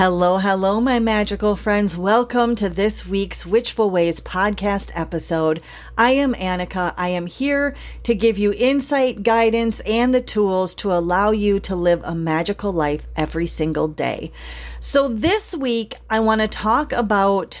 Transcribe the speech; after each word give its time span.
Hello, 0.00 0.38
hello, 0.38 0.80
my 0.80 0.98
magical 0.98 1.56
friends. 1.56 1.94
Welcome 1.94 2.54
to 2.54 2.70
this 2.70 3.04
week's 3.06 3.44
Witchful 3.44 3.90
Ways 3.90 4.22
podcast 4.22 4.90
episode. 4.94 5.60
I 5.98 6.12
am 6.12 6.32
Annika. 6.32 6.94
I 6.96 7.10
am 7.10 7.26
here 7.26 7.74
to 8.04 8.14
give 8.14 8.38
you 8.38 8.54
insight, 8.54 9.22
guidance, 9.22 9.80
and 9.80 10.14
the 10.14 10.22
tools 10.22 10.74
to 10.76 10.94
allow 10.94 11.32
you 11.32 11.60
to 11.60 11.76
live 11.76 12.00
a 12.02 12.14
magical 12.14 12.72
life 12.72 13.06
every 13.14 13.46
single 13.46 13.88
day. 13.88 14.32
So, 14.80 15.06
this 15.06 15.54
week, 15.54 15.96
I 16.08 16.20
want 16.20 16.40
to 16.40 16.48
talk 16.48 16.92
about 16.92 17.60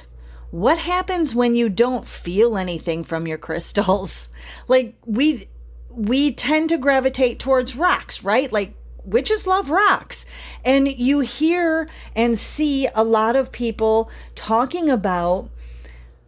what 0.50 0.78
happens 0.78 1.34
when 1.34 1.54
you 1.54 1.68
don't 1.68 2.08
feel 2.08 2.56
anything 2.56 3.04
from 3.04 3.26
your 3.26 3.36
crystals. 3.48 4.28
Like, 4.66 4.94
we 5.04 5.46
we 5.90 6.32
tend 6.32 6.70
to 6.70 6.78
gravitate 6.78 7.38
towards 7.38 7.76
rocks, 7.76 8.24
right? 8.24 8.50
Like 8.50 8.72
witches 9.10 9.46
love 9.46 9.70
rocks. 9.70 10.26
And 10.64 10.88
you 10.88 11.20
hear 11.20 11.88
and 12.14 12.38
see 12.38 12.88
a 12.94 13.04
lot 13.04 13.36
of 13.36 13.52
people 13.52 14.10
talking 14.34 14.88
about 14.88 15.50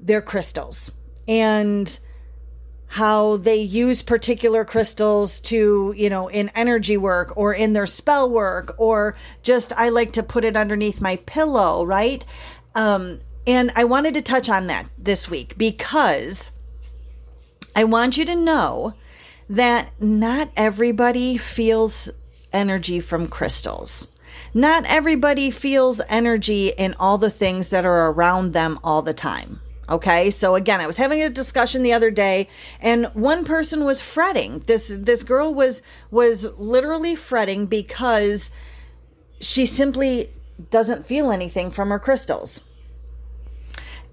their 0.00 0.22
crystals 0.22 0.90
and 1.26 1.98
how 2.88 3.38
they 3.38 3.56
use 3.56 4.02
particular 4.02 4.66
crystals 4.66 5.40
to, 5.40 5.94
you 5.96 6.10
know, 6.10 6.28
in 6.28 6.50
energy 6.50 6.98
work 6.98 7.32
or 7.36 7.54
in 7.54 7.72
their 7.72 7.86
spell 7.86 8.28
work 8.28 8.74
or 8.76 9.16
just 9.42 9.72
I 9.72 9.88
like 9.88 10.12
to 10.12 10.22
put 10.22 10.44
it 10.44 10.56
underneath 10.56 11.00
my 11.00 11.16
pillow, 11.16 11.86
right? 11.86 12.24
Um 12.74 13.20
and 13.46 13.72
I 13.74 13.84
wanted 13.84 14.14
to 14.14 14.22
touch 14.22 14.48
on 14.48 14.66
that 14.66 14.86
this 14.98 15.28
week 15.28 15.56
because 15.56 16.50
I 17.74 17.84
want 17.84 18.18
you 18.18 18.24
to 18.26 18.36
know 18.36 18.94
that 19.48 19.90
not 20.00 20.50
everybody 20.56 21.38
feels 21.38 22.10
energy 22.52 23.00
from 23.00 23.28
crystals. 23.28 24.08
Not 24.54 24.84
everybody 24.86 25.50
feels 25.50 26.00
energy 26.08 26.68
in 26.68 26.94
all 26.98 27.18
the 27.18 27.30
things 27.30 27.70
that 27.70 27.84
are 27.84 28.10
around 28.10 28.52
them 28.52 28.78
all 28.82 29.02
the 29.02 29.14
time. 29.14 29.60
Okay, 29.88 30.30
so 30.30 30.54
again, 30.54 30.80
I 30.80 30.86
was 30.86 30.96
having 30.96 31.22
a 31.22 31.28
discussion 31.28 31.82
the 31.82 31.92
other 31.92 32.10
day, 32.10 32.48
and 32.80 33.06
one 33.14 33.44
person 33.44 33.84
was 33.84 34.00
fretting. 34.00 34.60
This 34.60 34.94
this 34.96 35.22
girl 35.22 35.52
was 35.52 35.82
was 36.10 36.44
literally 36.56 37.14
fretting 37.14 37.66
because 37.66 38.50
she 39.40 39.66
simply 39.66 40.30
doesn't 40.70 41.04
feel 41.04 41.32
anything 41.32 41.70
from 41.70 41.90
her 41.90 41.98
crystals. 41.98 42.62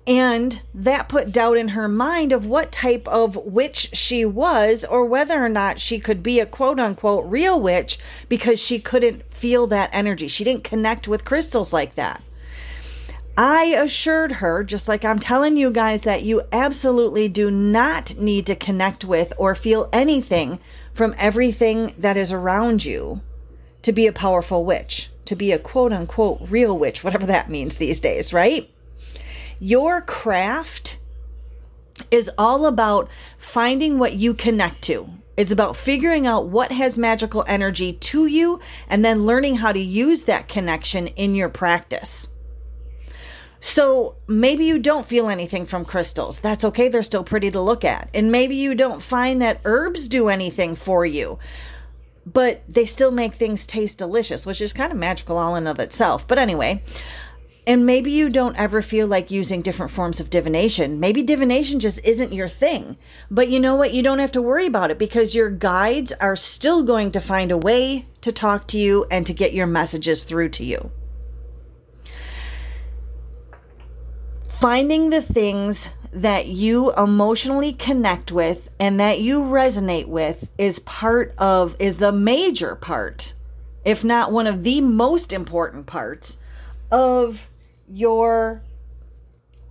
And 0.08 0.62
that 0.74 1.08
put 1.08 1.32
doubt 1.32 1.58
in 1.58 1.70
her 1.70 1.88
mind 1.88 2.32
of 2.32 2.46
what 2.46 2.72
type 2.72 3.08
of 3.08 3.36
witch 3.36 3.92
she 3.94 4.26
was, 4.26 4.84
or 4.84 5.06
whether 5.06 5.44
or 5.44 5.50
not 5.50 5.80
she 5.80 6.00
could 6.00 6.24
be 6.24 6.40
a 6.40 6.46
quote 6.46 6.80
unquote 6.80 7.26
real 7.26 7.60
witch 7.60 8.00
because 8.28 8.60
she 8.60 8.80
couldn't 8.80 9.32
feel 9.32 9.68
that 9.68 9.92
energy. 9.94 10.28
She 10.28 10.44
didn't 10.44 10.64
connect 10.64 11.08
with 11.08 11.26
crystals 11.26 11.72
like 11.72 11.96
that. 11.96 12.24
I 13.38 13.68
assured 13.68 14.34
her, 14.34 14.66
just 14.66 14.90
like 14.90 15.06
I'm 15.06 15.20
telling 15.20 15.56
you 15.56 15.72
guys, 15.72 16.02
that 16.02 16.24
you 16.24 16.42
absolutely 16.52 17.30
do 17.30 17.50
not 17.50 18.18
need 18.18 18.48
to 18.48 18.56
connect 18.56 19.06
with 19.06 19.32
or 19.38 19.56
feel 19.56 19.88
anything 19.94 20.60
from 20.94 21.16
everything 21.18 21.94
that 22.00 22.18
is 22.18 22.34
around 22.34 22.84
you 22.84 23.22
to 23.84 23.94
be 23.94 24.08
a 24.08 24.12
powerful 24.12 24.66
witch, 24.66 25.10
to 25.24 25.36
be 25.38 25.54
a 25.54 25.60
quote 25.60 25.94
unquote 25.94 26.42
real 26.50 26.78
witch, 26.78 27.02
whatever 27.04 27.28
that 27.28 27.50
means 27.50 27.78
these 27.78 28.02
days, 28.02 28.34
right? 28.34 28.70
Your 29.60 30.02
craft 30.02 30.98
is 32.12 32.32
all 32.38 32.66
about 32.66 33.10
finding 33.38 34.00
what 34.00 34.14
you 34.14 34.34
connect 34.34 34.82
to. 34.84 35.10
It's 35.36 35.52
about 35.52 35.78
figuring 35.78 36.28
out 36.28 36.48
what 36.48 36.72
has 36.72 36.98
magical 36.98 37.46
energy 37.48 37.94
to 37.94 38.26
you 38.26 38.60
and 38.90 39.06
then 39.06 39.26
learning 39.26 39.56
how 39.56 39.72
to 39.72 39.80
use 39.80 40.26
that 40.26 40.48
connection 40.48 41.08
in 41.08 41.36
your 41.36 41.50
practice. 41.50 42.28
So 43.62 44.16
maybe 44.28 44.66
you 44.66 44.80
don't 44.80 45.06
feel 45.06 45.30
anything 45.30 45.66
from 45.66 45.84
crystals. 45.84 46.40
That's 46.40 46.64
okay, 46.66 46.88
they're 46.88 47.04
still 47.04 47.24
pretty 47.24 47.52
to 47.52 47.62
look 47.62 47.84
at. 47.84 48.10
And 48.14 48.32
maybe 48.32 48.56
you 48.56 48.76
don't 48.76 49.04
find 49.04 49.42
that 49.42 49.62
herbs 49.66 50.08
do 50.08 50.30
anything 50.30 50.76
for 50.76 51.06
you, 51.06 51.40
but 52.26 52.64
they 52.70 52.86
still 52.86 53.12
make 53.12 53.36
things 53.36 53.68
taste 53.68 53.98
delicious, 53.98 54.46
which 54.46 54.62
is 54.62 54.72
kind 54.72 54.92
of 54.92 54.98
magical 54.98 55.38
all 55.38 55.56
in 55.56 55.68
of 55.68 55.80
itself. 55.80 56.26
But 56.28 56.38
anyway, 56.38 56.84
and 57.68 57.86
maybe 57.86 58.12
you 58.12 58.30
don't 58.30 58.56
ever 58.56 58.82
feel 58.82 59.08
like 59.08 59.32
using 59.32 59.62
different 59.62 59.92
forms 59.92 60.20
of 60.20 60.30
divination. 60.30 61.00
Maybe 61.00 61.22
divination 61.22 61.80
just 61.80 62.04
isn't 62.04 62.34
your 62.34 62.50
thing. 62.50 62.98
But 63.30 63.50
you 63.50 63.60
know 63.60 63.76
what? 63.76 63.94
You 63.94 64.02
don't 64.02 64.20
have 64.20 64.32
to 64.34 64.42
worry 64.42 64.66
about 64.66 64.92
it 64.92 64.98
because 64.98 65.36
your 65.36 65.50
guides 65.50 66.12
are 66.14 66.36
still 66.36 66.84
going 66.84 67.12
to 67.12 67.22
find 67.22 67.52
a 67.52 67.58
way 67.58 68.08
to 68.22 68.32
talk 68.32 68.68
to 68.70 68.78
you 68.78 69.06
and 69.12 69.26
to 69.28 69.34
get 69.34 69.54
your 69.54 69.68
messages 69.68 70.24
through 70.24 70.50
to 70.50 70.64
you. 70.64 70.92
Finding 74.48 75.10
the 75.10 75.22
things 75.22 75.90
that 76.12 76.48
you 76.48 76.92
emotionally 76.96 77.72
connect 77.74 78.32
with 78.32 78.68
and 78.80 79.00
that 79.00 79.20
you 79.20 79.42
resonate 79.42 80.08
with 80.08 80.50
is 80.58 80.80
part 80.80 81.34
of, 81.38 81.76
is 81.80 81.98
the 81.98 82.12
major 82.12 82.76
part, 82.76 83.34
if 83.86 84.04
not 84.04 84.32
one 84.32 84.48
of 84.48 84.64
the 84.64 84.82
most 84.82 85.32
important 85.32 85.86
parts 85.86 86.38
of 86.92 87.50
your 87.88 88.62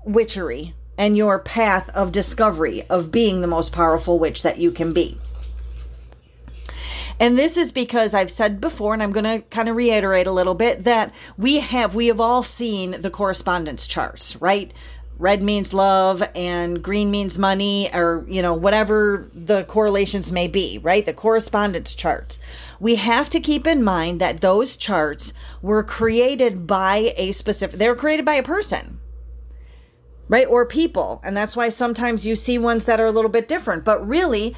witchery 0.05 0.75
and 0.97 1.17
your 1.17 1.39
path 1.39 1.89
of 1.91 2.12
discovery 2.12 2.83
of 2.89 3.12
being 3.12 3.41
the 3.41 3.47
most 3.47 3.73
powerful 3.73 4.19
witch 4.19 4.43
that 4.43 4.59
you 4.59 4.73
can 4.73 4.93
be. 4.93 5.19
And 7.21 7.37
this 7.37 7.56
is 7.56 7.73
because 7.73 8.15
I've 8.15 8.31
said 8.31 8.61
before, 8.61 8.95
and 8.95 9.03
I'm 9.03 9.12
going 9.12 9.25
to 9.25 9.41
kind 9.51 9.69
of 9.69 9.77
reiterate 9.77 10.29
a 10.29 10.33
little 10.33 10.55
bit 10.55 10.84
that 10.84 11.12
we 11.37 11.59
have, 11.59 11.95
we 11.95 12.06
have 12.09 12.21
all 12.21 12.43
seen 12.43 13.01
the 13.01 13.11
correspondence 13.11 13.87
charts, 13.87 14.37
right? 14.37 14.73
Red 15.19 15.43
means 15.43 15.75
love 15.75 16.23
and 16.34 16.83
green 16.83 17.11
means 17.11 17.39
money, 17.39 17.91
or, 17.93 18.25
you 18.29 18.41
know, 18.41 18.55
whatever 18.55 19.29
the 19.34 19.65
correlations 19.65 20.31
may 20.31 20.47
be, 20.47 20.79
right? 20.79 21.05
The 21.05 21.12
correspondence 21.12 21.95
charts 21.95 22.39
we 22.81 22.97
have 22.97 23.29
to 23.31 23.41
keep 23.41 23.67
in 23.67 23.83
mind 23.83 24.21
that 24.21 24.41
those 24.41 24.77
charts 24.77 25.33
were 25.62 25.83
created 25.83 26.67
by 26.67 27.12
a 27.17 27.33
specific, 27.33 27.79
they 27.79 27.89
were 27.89 27.97
created 27.97 28.25
by 28.25 28.34
a 28.34 28.43
person, 28.43 29.01
right? 30.29 30.47
Or 30.47 30.65
people. 30.67 31.21
And 31.25 31.37
that's 31.37 31.56
why 31.56 31.69
sometimes 31.71 32.27
you 32.27 32.37
see 32.37 32.59
ones 32.59 32.85
that 32.85 33.00
are 33.00 33.06
a 33.06 33.12
little 33.12 33.31
bit 33.31 33.49
different. 33.49 33.85
But 33.85 34.06
really, 34.06 34.55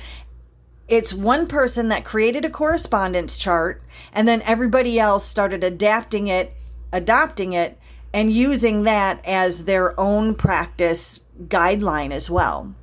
it's 0.88 1.14
one 1.14 1.46
person 1.46 1.88
that 1.88 2.04
created 2.04 2.44
a 2.44 2.50
correspondence 2.50 3.38
chart, 3.38 3.82
and 4.12 4.26
then 4.26 4.42
everybody 4.42 4.98
else 4.98 5.24
started 5.24 5.64
adapting 5.64 6.28
it, 6.28 6.52
adopting 6.92 7.52
it, 7.52 7.78
and 8.12 8.32
using 8.32 8.82
that 8.84 9.24
as 9.24 9.64
their 9.64 9.98
own 9.98 10.34
practice 10.34 11.20
guideline 11.46 12.12
as 12.12 12.28
well. 12.28 12.74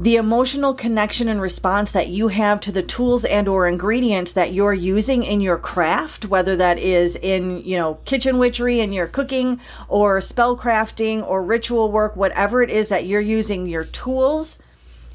The 0.00 0.14
emotional 0.14 0.74
connection 0.74 1.28
and 1.28 1.40
response 1.40 1.90
that 1.90 2.06
you 2.06 2.28
have 2.28 2.60
to 2.60 2.72
the 2.72 2.84
tools 2.84 3.24
and 3.24 3.48
or 3.48 3.66
ingredients 3.66 4.34
that 4.34 4.52
you're 4.52 4.72
using 4.72 5.24
in 5.24 5.40
your 5.40 5.58
craft 5.58 6.26
whether 6.26 6.54
that 6.54 6.78
is 6.78 7.16
in 7.16 7.64
you 7.64 7.76
know 7.76 7.94
kitchen 8.04 8.38
witchery 8.38 8.78
and 8.78 8.94
your 8.94 9.08
cooking 9.08 9.60
or 9.88 10.20
spell 10.20 10.56
crafting 10.56 11.26
or 11.26 11.42
ritual 11.42 11.90
work 11.90 12.14
whatever 12.14 12.62
it 12.62 12.70
is 12.70 12.90
that 12.90 13.06
you're 13.06 13.20
using 13.20 13.66
your 13.66 13.84
tools 13.86 14.60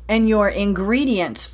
and 0.10 0.28
your 0.28 0.50
ingredients 0.50 1.50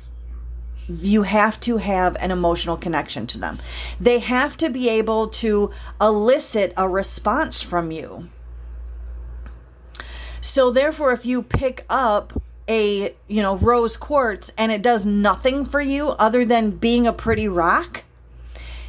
you 0.90 1.22
have 1.22 1.58
to 1.60 1.76
have 1.76 2.16
an 2.20 2.30
emotional 2.30 2.76
connection 2.76 3.26
to 3.28 3.38
them. 3.38 3.58
They 4.00 4.18
have 4.18 4.56
to 4.58 4.70
be 4.70 4.88
able 4.88 5.28
to 5.28 5.70
elicit 6.00 6.72
a 6.76 6.88
response 6.88 7.60
from 7.60 7.90
you. 7.90 8.28
So 10.40 10.70
therefore 10.70 11.12
if 11.12 11.24
you 11.24 11.42
pick 11.42 11.84
up 11.88 12.42
a, 12.68 13.14
you 13.26 13.42
know, 13.42 13.56
rose 13.56 13.96
quartz 13.96 14.52
and 14.56 14.70
it 14.70 14.82
does 14.82 15.04
nothing 15.04 15.64
for 15.64 15.80
you 15.80 16.10
other 16.10 16.44
than 16.44 16.70
being 16.70 17.06
a 17.06 17.12
pretty 17.12 17.48
rock, 17.48 18.04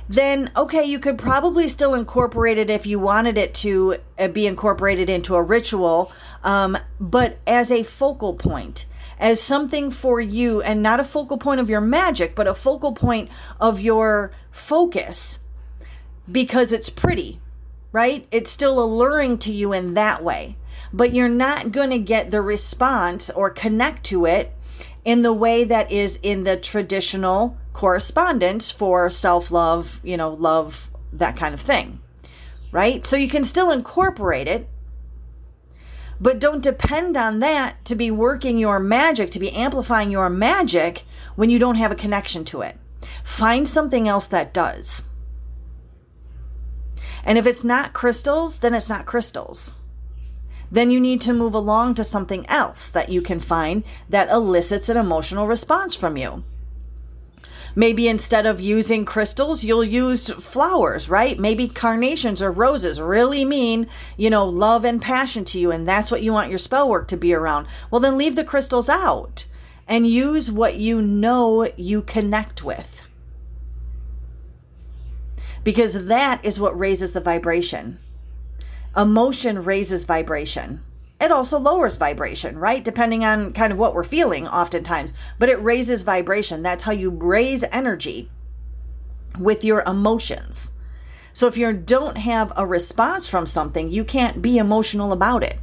then 0.08 0.52
okay, 0.56 0.84
you 0.84 1.00
could 1.00 1.18
probably 1.18 1.68
still 1.68 1.94
incorporate 1.94 2.58
it 2.58 2.70
if 2.70 2.86
you 2.86 3.00
wanted 3.00 3.38
it 3.38 3.54
to 3.54 3.96
uh, 4.20 4.28
be 4.28 4.46
incorporated 4.46 5.10
into 5.10 5.36
a 5.36 5.42
ritual, 5.42 6.12
um, 6.44 6.78
but 7.00 7.38
as 7.48 7.72
a 7.72 7.84
focal 7.84 8.34
point, 8.34 8.86
as 9.22 9.40
something 9.40 9.92
for 9.92 10.20
you, 10.20 10.62
and 10.62 10.84
not 10.84 11.00
a 11.00 11.06
focal 11.06 11.38
point 11.38 11.62
of 11.62 11.70
your 11.70 11.80
magic, 11.80 12.36
but 12.36 12.48
a 12.48 12.54
focal 12.54 12.92
point 12.92 13.30
of 13.62 13.80
your 13.80 14.34
focus 14.52 15.40
because 16.30 16.74
it's 16.74 16.90
pretty, 16.90 17.40
right? 17.94 18.28
It's 18.32 18.50
still 18.50 18.84
alluring 18.84 19.38
to 19.40 19.54
you 19.54 19.72
in 19.72 19.94
that 19.94 20.22
way 20.22 20.58
but 20.94 21.14
you're 21.14 21.30
not 21.30 21.72
going 21.72 21.90
to 21.92 22.00
get 22.00 22.32
the 22.32 22.42
response 22.42 23.30
or 23.30 23.50
connect 23.50 24.06
to 24.06 24.26
it 24.26 24.54
in 25.06 25.22
the 25.22 25.34
way 25.34 25.64
that 25.64 25.92
is 25.92 26.20
in 26.22 26.44
the 26.44 26.58
traditional 26.58 27.58
correspondence 27.74 28.70
for 28.70 29.10
self 29.10 29.52
love, 29.52 30.00
you 30.04 30.18
know, 30.18 30.32
love, 30.32 30.90
that 31.14 31.38
kind 31.38 31.54
of 31.54 31.62
thing. 31.62 32.00
Right? 32.72 33.04
So 33.06 33.18
you 33.18 33.28
can 33.28 33.44
still 33.44 33.72
incorporate 33.72 34.48
it, 34.48 34.70
but 36.22 36.40
don't 36.40 36.62
depend 36.62 37.18
on 37.18 37.40
that 37.40 37.84
to 37.86 37.96
be 37.96 38.12
working 38.12 38.60
your 38.60 38.80
magic, 38.80 39.32
to 39.32 39.40
be 39.40 39.52
amplifying 39.52 40.12
your 40.12 40.30
magic 40.30 41.04
when 41.36 41.50
you 41.50 41.58
don't 41.58 41.76
have 41.76 41.92
a 41.92 41.96
connection 41.96 42.46
to 42.46 42.62
it. 42.62 42.78
Find 43.24 43.68
something 43.68 44.08
else 44.08 44.28
that 44.28 44.54
does. 44.54 45.04
And 47.24 47.40
if 47.40 47.48
it's 47.48 47.64
not 47.64 47.94
crystals, 47.94 48.60
then 48.60 48.76
it's 48.76 48.90
not 48.90 49.08
crystals. 49.08 49.74
Then 50.72 50.92
you 50.92 51.00
need 51.00 51.22
to 51.22 51.34
move 51.34 51.56
along 51.56 51.96
to 51.96 52.04
something 52.04 52.48
else 52.48 52.90
that 52.90 53.10
you 53.10 53.22
can 53.22 53.40
find 53.40 53.84
that 54.10 54.30
elicits 54.30 54.90
an 54.90 54.98
emotional 54.98 55.48
response 55.48 55.96
from 55.96 56.18
you. 56.18 56.44
Maybe 57.76 58.08
instead 58.08 58.46
of 58.46 58.60
using 58.60 59.06
crystals, 59.06 59.64
you'll 59.64 59.84
use 59.84 60.30
flowers, 60.30 61.10
right? 61.10 61.40
Maybe 61.40 61.68
carnations 61.68 62.42
or 62.42 62.52
roses 62.52 63.00
really 63.00 63.46
mean, 63.46 63.88
you 64.18 64.30
know, 64.30 64.46
love 64.46 64.86
and 64.86 65.02
passion 65.02 65.46
to 65.46 65.60
you, 65.60 65.72
and 65.72 65.88
that's 65.88 66.12
what 66.12 66.22
you 66.22 66.34
want 66.34 66.50
your 66.50 66.60
spell 66.60 66.90
work 66.90 67.08
to 67.10 67.18
be 67.18 67.34
around. 67.34 67.68
Well, 67.90 68.02
then 68.02 68.18
leave 68.18 68.36
the 68.36 68.44
crystals 68.44 68.90
out 68.90 69.46
and 69.88 70.06
use 70.06 70.52
what 70.52 70.76
you 70.76 71.02
know 71.02 71.70
you 71.78 72.02
connect 72.02 72.64
with. 72.64 73.04
Because 75.64 76.06
that 76.06 76.44
is 76.44 76.60
what 76.60 76.78
raises 76.78 77.14
the 77.14 77.22
vibration. 77.22 78.00
Emotion 78.96 79.64
raises 79.64 80.04
vibration 80.04 80.82
it 81.22 81.32
also 81.32 81.60
lowers 81.60 81.98
vibration, 81.98 82.58
right? 82.58 82.84
Depending 82.84 83.24
on 83.24 83.54
kind 83.54 83.72
of 83.72 83.78
what 83.78 83.94
we're 83.94 84.04
feeling, 84.04 84.48
oftentimes, 84.48 85.14
but 85.38 85.50
it 85.50 85.62
raises 85.62 86.02
vibration. 86.02 86.64
That's 86.64 86.84
how 86.84 86.92
you 86.92 87.12
raise 87.12 87.64
energy 87.72 88.32
with 89.38 89.64
your 89.64 89.84
emotions. 89.84 90.72
So 91.34 91.48
if 91.48 91.58
you 91.58 91.72
don't 91.72 92.18
have 92.18 92.52
a 92.58 92.66
response 92.66 93.28
from 93.28 93.46
something, 93.46 93.92
you 93.92 94.04
can't 94.04 94.42
be 94.42 94.58
emotional 94.58 95.12
about 95.14 95.44
it. 95.44 95.60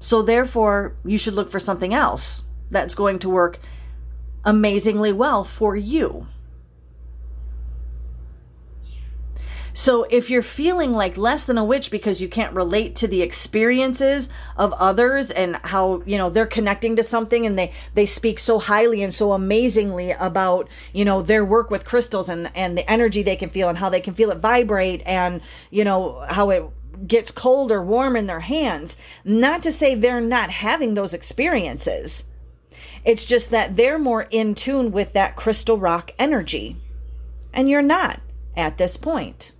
So 0.00 0.22
therefore, 0.22 0.96
you 1.04 1.18
should 1.18 1.34
look 1.34 1.50
for 1.50 1.58
something 1.58 1.92
else 1.92 2.44
that's 2.70 2.94
going 2.94 3.18
to 3.20 3.28
work 3.28 3.58
amazingly 4.44 5.12
well 5.12 5.44
for 5.44 5.76
you. 5.76 6.28
So 9.78 10.02
if 10.10 10.28
you're 10.28 10.42
feeling 10.42 10.92
like 10.92 11.16
less 11.16 11.44
than 11.44 11.56
a 11.56 11.64
witch 11.64 11.92
because 11.92 12.20
you 12.20 12.28
can't 12.28 12.52
relate 12.52 12.96
to 12.96 13.06
the 13.06 13.22
experiences 13.22 14.28
of 14.56 14.72
others 14.72 15.30
and 15.30 15.54
how, 15.62 16.02
you 16.04 16.18
know, 16.18 16.30
they're 16.30 16.46
connecting 16.46 16.96
to 16.96 17.04
something 17.04 17.46
and 17.46 17.56
they 17.56 17.70
they 17.94 18.04
speak 18.04 18.40
so 18.40 18.58
highly 18.58 19.04
and 19.04 19.14
so 19.14 19.34
amazingly 19.34 20.10
about, 20.10 20.68
you 20.92 21.04
know, 21.04 21.22
their 21.22 21.44
work 21.44 21.70
with 21.70 21.84
crystals 21.84 22.28
and 22.28 22.50
and 22.56 22.76
the 22.76 22.90
energy 22.90 23.22
they 23.22 23.36
can 23.36 23.50
feel 23.50 23.68
and 23.68 23.78
how 23.78 23.88
they 23.88 24.00
can 24.00 24.14
feel 24.14 24.32
it 24.32 24.38
vibrate 24.38 25.00
and, 25.06 25.40
you 25.70 25.84
know, 25.84 26.24
how 26.28 26.50
it 26.50 26.64
gets 27.06 27.30
cold 27.30 27.70
or 27.70 27.80
warm 27.80 28.16
in 28.16 28.26
their 28.26 28.40
hands. 28.40 28.96
Not 29.24 29.62
to 29.62 29.70
say 29.70 29.94
they're 29.94 30.20
not 30.20 30.50
having 30.50 30.94
those 30.94 31.14
experiences. 31.14 32.24
It's 33.04 33.24
just 33.24 33.50
that 33.50 33.76
they're 33.76 34.00
more 34.00 34.22
in 34.22 34.56
tune 34.56 34.90
with 34.90 35.12
that 35.12 35.36
crystal 35.36 35.78
rock 35.78 36.10
energy. 36.18 36.76
And 37.52 37.70
you're 37.70 37.80
not 37.80 38.18
at 38.56 38.76
this 38.76 38.96
point. 38.96 39.52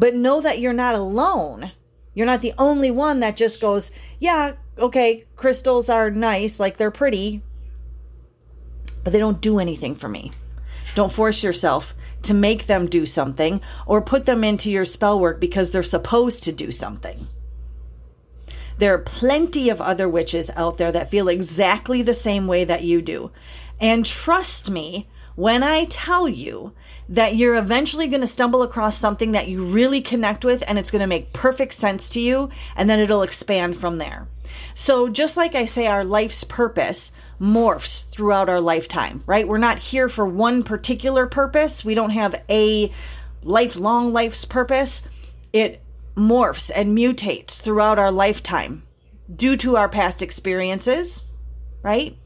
But 0.00 0.14
know 0.14 0.40
that 0.40 0.60
you're 0.60 0.72
not 0.72 0.94
alone. 0.94 1.72
You're 2.14 2.24
not 2.24 2.40
the 2.40 2.54
only 2.56 2.90
one 2.90 3.20
that 3.20 3.36
just 3.36 3.60
goes, 3.60 3.90
yeah, 4.18 4.54
okay, 4.78 5.26
crystals 5.36 5.90
are 5.90 6.10
nice, 6.10 6.58
like 6.58 6.78
they're 6.78 6.90
pretty, 6.90 7.42
but 9.04 9.12
they 9.12 9.18
don't 9.18 9.42
do 9.42 9.58
anything 9.58 9.94
for 9.94 10.08
me. 10.08 10.32
Don't 10.94 11.12
force 11.12 11.44
yourself 11.44 11.94
to 12.22 12.32
make 12.32 12.66
them 12.66 12.86
do 12.86 13.04
something 13.04 13.60
or 13.86 14.00
put 14.00 14.24
them 14.24 14.42
into 14.42 14.70
your 14.70 14.86
spell 14.86 15.20
work 15.20 15.38
because 15.38 15.70
they're 15.70 15.82
supposed 15.82 16.44
to 16.44 16.52
do 16.52 16.72
something. 16.72 17.28
There 18.78 18.94
are 18.94 18.98
plenty 19.00 19.68
of 19.68 19.82
other 19.82 20.08
witches 20.08 20.50
out 20.56 20.78
there 20.78 20.92
that 20.92 21.10
feel 21.10 21.28
exactly 21.28 22.00
the 22.00 22.14
same 22.14 22.46
way 22.46 22.64
that 22.64 22.84
you 22.84 23.02
do. 23.02 23.32
And 23.78 24.06
trust 24.06 24.70
me, 24.70 25.09
when 25.36 25.62
I 25.62 25.84
tell 25.84 26.28
you 26.28 26.72
that 27.08 27.36
you're 27.36 27.56
eventually 27.56 28.06
going 28.06 28.20
to 28.20 28.26
stumble 28.26 28.62
across 28.62 28.96
something 28.96 29.32
that 29.32 29.48
you 29.48 29.64
really 29.64 30.00
connect 30.00 30.44
with 30.44 30.62
and 30.66 30.78
it's 30.78 30.90
going 30.90 31.00
to 31.00 31.06
make 31.06 31.32
perfect 31.32 31.72
sense 31.72 32.08
to 32.10 32.20
you, 32.20 32.50
and 32.76 32.88
then 32.88 33.00
it'll 33.00 33.22
expand 33.22 33.76
from 33.76 33.98
there. 33.98 34.28
So, 34.74 35.08
just 35.08 35.36
like 35.36 35.54
I 35.54 35.64
say, 35.64 35.86
our 35.86 36.04
life's 36.04 36.44
purpose 36.44 37.12
morphs 37.40 38.08
throughout 38.10 38.48
our 38.48 38.60
lifetime, 38.60 39.22
right? 39.26 39.46
We're 39.48 39.58
not 39.58 39.78
here 39.78 40.08
for 40.08 40.26
one 40.26 40.62
particular 40.62 41.26
purpose, 41.26 41.84
we 41.84 41.94
don't 41.94 42.10
have 42.10 42.42
a 42.48 42.92
lifelong 43.42 44.12
life's 44.12 44.44
purpose. 44.44 45.02
It 45.52 45.82
morphs 46.16 46.70
and 46.74 46.96
mutates 46.96 47.60
throughout 47.60 47.98
our 47.98 48.12
lifetime 48.12 48.82
due 49.34 49.56
to 49.58 49.76
our 49.76 49.88
past 49.88 50.22
experiences, 50.22 51.24
right? 51.82 52.16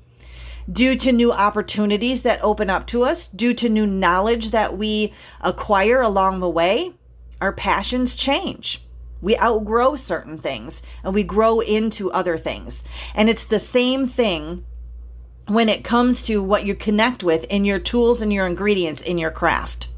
Due 0.71 0.97
to 0.97 1.13
new 1.13 1.33
opportunities 1.33 2.23
that 2.23 2.43
open 2.43 2.71
up 2.71 2.87
to 2.89 3.05
us, 3.05 3.29
due 3.29 3.55
to 3.55 3.69
new 3.69 3.87
knowledge 3.87 4.51
that 4.51 4.77
we 4.77 5.13
acquire 5.41 6.01
along 6.01 6.41
the 6.41 6.49
way, 6.49 6.93
our 7.41 7.53
passions 7.53 8.17
change. 8.17 8.85
We 9.21 9.39
outgrow 9.39 9.97
certain 9.97 10.39
things 10.39 10.83
and 11.03 11.15
we 11.15 11.25
grow 11.25 11.61
into 11.61 12.13
other 12.13 12.37
things. 12.37 12.85
And 13.15 13.29
it's 13.29 13.47
the 13.47 13.59
same 13.59 14.07
thing 14.09 14.65
when 15.47 15.69
it 15.69 15.85
comes 15.85 16.27
to 16.27 16.43
what 16.43 16.65
you 16.65 16.75
connect 16.75 17.23
with 17.23 17.45
in 17.45 17.65
your 17.65 17.79
tools 17.79 18.23
and 18.23 18.33
your 18.33 18.47
ingredients 18.47 19.03
in 19.03 19.19
your 19.19 19.31
craft. 19.31 19.89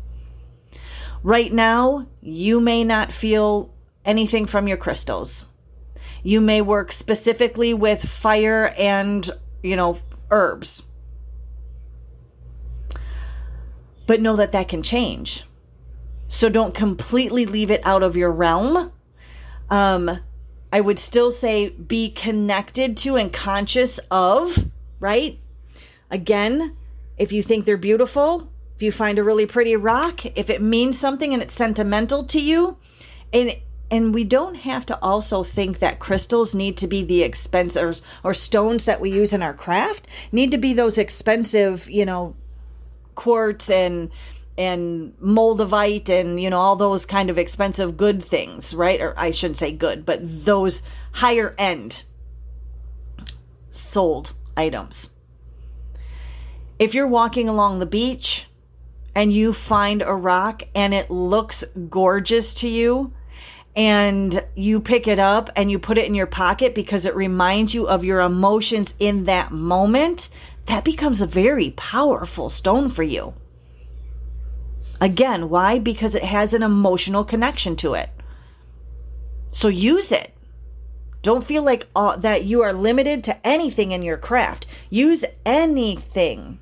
Right 1.23 1.53
now, 1.53 2.07
you 2.21 2.61
may 2.61 2.85
not 2.85 3.13
feel 3.13 3.73
anything 4.05 4.47
from 4.47 4.69
your 4.69 4.77
crystals. 4.77 5.47
You 6.23 6.41
may 6.41 6.63
work 6.63 6.93
specifically 6.93 7.75
with 7.75 8.03
fire 8.03 8.75
and, 8.77 9.29
you 9.63 9.77
know, 9.77 9.99
herbs. 10.31 10.83
But 14.07 14.21
know 14.21 14.37
that 14.37 14.53
that 14.53 14.69
can 14.69 14.83
change. 14.83 15.45
So 16.29 16.49
don't 16.49 16.75
completely 16.75 17.47
leave 17.47 17.71
it 17.71 17.81
out 17.85 18.03
of 18.03 18.17
your 18.17 18.31
realm. 18.31 18.93
Um, 19.71 20.19
I 20.73 20.81
would 20.81 20.99
still 20.99 21.31
say 21.31 21.71
be 21.71 22.11
connected 22.11 22.97
to 22.99 23.17
and 23.17 23.33
conscious 23.33 23.99
of, 24.11 24.71
right? 25.01 25.39
Again, 26.11 26.77
if 27.17 27.33
you 27.33 27.43
think 27.43 27.65
they're 27.65 27.77
beautiful, 27.77 28.53
if 28.77 28.83
you 28.83 28.93
find 28.93 29.19
a 29.19 29.25
really 29.25 29.47
pretty 29.47 29.75
rock, 29.77 30.27
if 30.37 30.51
it 30.51 30.61
means 30.61 30.99
something 30.99 31.33
and 31.33 31.43
it's 31.43 31.55
sentimental 31.55 32.25
to 32.25 32.41
you, 32.41 32.77
and 33.33 33.55
and 33.91 34.13
we 34.13 34.25
don't 34.25 34.57
have 34.57 34.85
to 34.87 34.99
also 35.01 35.43
think 35.45 35.79
that 35.79 36.01
crystals 36.01 36.55
need 36.55 36.77
to 36.79 36.87
be 36.87 37.05
the 37.05 37.23
expensive 37.23 38.01
or 38.25 38.35
stones 38.35 38.85
that 38.87 39.01
we 39.01 39.13
use 39.13 39.33
in 39.33 39.43
our 39.43 39.55
craft 39.55 40.09
need 40.33 40.51
to 40.51 40.59
be 40.59 40.73
those 40.73 40.99
expensive, 40.99 41.89
you 41.89 42.05
know, 42.05 42.35
quartz 43.15 43.71
and 43.71 44.11
and 44.59 45.13
moldavite 45.23 46.09
and 46.09 46.41
you 46.41 46.49
know 46.49 46.59
all 46.59 46.77
those 46.77 47.05
kind 47.05 47.31
of 47.31 47.39
expensive 47.39 47.97
good 47.97 48.23
things, 48.23 48.75
right? 48.75 49.01
Or 49.01 49.15
I 49.17 49.31
shouldn't 49.31 49.59
say 49.59 49.71
good, 49.71 50.05
but 50.05 50.21
those 50.23 50.83
higher 51.13 51.55
end 51.59 52.03
sold 53.71 54.33
items. 54.57 55.11
If 56.79 56.95
you're 56.95 57.07
walking 57.07 57.49
along 57.49 57.79
the 57.79 57.87
beach 57.87 58.47
and 59.15 59.33
you 59.33 59.53
find 59.53 60.03
a 60.03 60.13
rock 60.13 60.63
and 60.75 60.93
it 60.93 61.11
looks 61.11 61.65
gorgeous 61.89 62.53
to 62.55 62.69
you, 62.69 63.13
and 63.77 64.43
you 64.55 64.81
pick 64.81 65.07
it 65.07 65.19
up 65.19 65.51
and 65.55 65.71
you 65.71 65.79
put 65.79 65.99
it 65.99 66.07
in 66.07 66.15
your 66.15 66.27
pocket 66.27 66.75
because 66.75 67.05
it 67.05 67.15
reminds 67.15 67.75
you 67.75 67.87
of 67.87 68.05
your 68.05 68.21
emotions 68.21 68.95
in 68.99 69.25
that 69.25 69.53
moment, 69.53 70.31
that 70.65 70.83
becomes 70.83 71.21
a 71.21 71.27
very 71.27 71.71
powerful 71.73 72.49
stone 72.49 72.89
for 72.89 73.03
you. 73.03 73.35
Again, 74.99 75.51
why? 75.51 75.79
Because 75.79 76.15
it 76.15 76.25
has 76.25 76.55
an 76.55 76.63
emotional 76.63 77.23
connection 77.23 77.77
to 77.77 77.93
it. 77.93 78.09
So 79.51 79.69
use 79.69 80.11
it. 80.11 80.33
Don't 81.21 81.45
feel 81.45 81.63
like 81.63 81.87
uh, 81.95 82.17
that 82.17 82.45
you 82.45 82.63
are 82.63 82.73
limited 82.73 83.25
to 83.25 83.47
anything 83.47 83.93
in 83.93 84.01
your 84.01 84.17
craft. 84.17 84.67
Use 84.89 85.25
anything. 85.45 86.61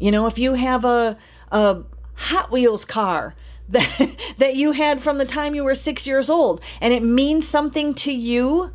You 0.00 0.10
know, 0.10 0.26
if 0.26 0.36
you 0.36 0.54
have 0.54 0.84
a, 0.84 1.16
a 1.52 1.82
Hot 2.14 2.50
Wheels 2.50 2.84
car 2.84 3.36
that 3.68 4.16
that 4.38 4.56
you 4.56 4.72
had 4.72 5.00
from 5.00 5.18
the 5.18 5.24
time 5.24 5.54
you 5.54 5.64
were 5.64 5.74
6 5.74 6.06
years 6.06 6.30
old 6.30 6.60
and 6.80 6.92
it 6.92 7.02
means 7.02 7.46
something 7.46 7.94
to 7.94 8.12
you, 8.12 8.72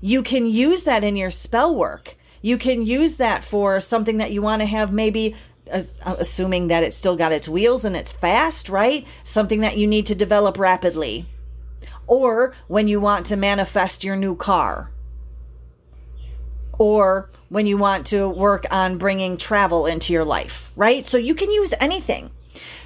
you 0.00 0.22
can 0.22 0.46
use 0.46 0.84
that 0.84 1.04
in 1.04 1.16
your 1.16 1.30
spell 1.30 1.74
work. 1.74 2.16
You 2.42 2.58
can 2.58 2.84
use 2.84 3.18
that 3.18 3.44
for 3.44 3.78
something 3.78 4.18
that 4.18 4.32
you 4.32 4.42
want 4.42 4.60
to 4.60 4.66
have 4.66 4.92
maybe 4.92 5.36
uh, 5.70 5.84
assuming 6.04 6.68
that 6.68 6.82
it's 6.82 6.96
still 6.96 7.16
got 7.16 7.32
its 7.32 7.48
wheels 7.48 7.84
and 7.84 7.94
it's 7.96 8.12
fast, 8.12 8.68
right? 8.68 9.06
Something 9.22 9.60
that 9.60 9.78
you 9.78 9.86
need 9.86 10.06
to 10.06 10.14
develop 10.14 10.58
rapidly. 10.58 11.26
Or 12.08 12.54
when 12.66 12.88
you 12.88 13.00
want 13.00 13.26
to 13.26 13.36
manifest 13.36 14.02
your 14.02 14.16
new 14.16 14.34
car. 14.34 14.90
Or 16.78 17.30
when 17.48 17.66
you 17.66 17.76
want 17.76 18.08
to 18.08 18.28
work 18.28 18.66
on 18.72 18.98
bringing 18.98 19.36
travel 19.36 19.86
into 19.86 20.12
your 20.12 20.24
life, 20.24 20.70
right? 20.74 21.06
So 21.06 21.16
you 21.16 21.34
can 21.34 21.50
use 21.50 21.72
anything. 21.78 22.30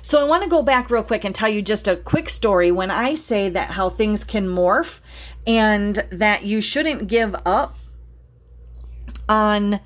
So 0.03 0.21
I 0.21 0.25
want 0.25 0.43
to 0.43 0.49
go 0.49 0.63
back 0.63 0.91
real 0.91 1.03
quick 1.03 1.25
and 1.25 1.35
tell 1.35 1.49
you 1.49 1.63
just 1.63 1.89
a 1.89 1.97
quick 1.97 2.29
story 2.29 2.71
when 2.71 2.91
I 2.91 3.15
say 3.15 3.49
that 3.51 3.71
how 3.71 3.91
things 3.91 4.25
can 4.25 4.47
morph 4.47 5.01
and 5.47 5.97
that 6.11 6.45
you 6.45 6.61
shouldn't 6.61 7.09
give 7.09 7.35
up 7.45 7.75
on 9.29 9.81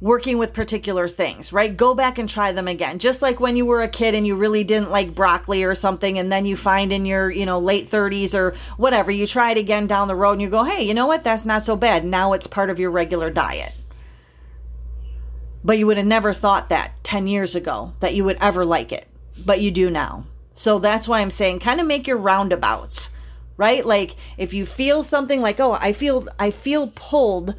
working 0.00 0.38
with 0.38 0.54
particular 0.54 1.08
things, 1.08 1.52
right? 1.52 1.76
Go 1.76 1.94
back 1.94 2.18
and 2.18 2.26
try 2.28 2.52
them 2.52 2.66
again. 2.66 2.98
Just 2.98 3.20
like 3.20 3.38
when 3.38 3.54
you 3.54 3.66
were 3.66 3.82
a 3.82 3.88
kid 3.88 4.14
and 4.14 4.26
you 4.26 4.34
really 4.34 4.64
didn't 4.64 4.90
like 4.90 5.14
broccoli 5.14 5.62
or 5.62 5.74
something, 5.74 6.18
and 6.18 6.32
then 6.32 6.46
you 6.46 6.56
find 6.56 6.90
in 6.92 7.04
your, 7.04 7.30
you 7.30 7.44
know, 7.44 7.58
late 7.58 7.90
30s 7.90 8.34
or 8.34 8.54
whatever, 8.78 9.10
you 9.10 9.26
try 9.26 9.50
it 9.50 9.58
again 9.58 9.86
down 9.86 10.08
the 10.08 10.16
road 10.16 10.32
and 10.32 10.42
you 10.42 10.48
go, 10.48 10.64
hey, 10.64 10.84
you 10.84 10.94
know 10.94 11.06
what? 11.06 11.22
That's 11.22 11.44
not 11.44 11.62
so 11.62 11.76
bad. 11.76 12.04
Now 12.04 12.32
it's 12.32 12.46
part 12.46 12.70
of 12.70 12.80
your 12.80 12.90
regular 12.90 13.28
diet. 13.28 13.72
But 15.62 15.76
you 15.76 15.86
would 15.86 15.98
have 15.98 16.06
never 16.06 16.32
thought 16.32 16.70
that 16.70 16.92
10 17.04 17.26
years 17.26 17.54
ago 17.54 17.92
that 18.00 18.14
you 18.14 18.24
would 18.24 18.38
ever 18.40 18.64
like 18.64 18.92
it, 18.92 19.06
but 19.44 19.60
you 19.60 19.70
do 19.70 19.90
now. 19.90 20.26
So 20.52 20.78
that's 20.78 21.08
why 21.08 21.20
I'm 21.20 21.30
saying 21.30 21.60
kind 21.60 21.80
of 21.80 21.86
make 21.86 22.06
your 22.06 22.16
roundabouts, 22.16 23.10
right? 23.56 23.84
Like 23.84 24.16
if 24.36 24.52
you 24.52 24.66
feel 24.66 25.02
something 25.02 25.40
like, 25.40 25.60
oh, 25.60 25.72
I 25.72 25.92
feel 25.92 26.28
I 26.38 26.50
feel 26.50 26.92
pulled 26.94 27.54